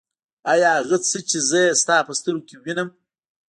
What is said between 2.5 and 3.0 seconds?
وينم.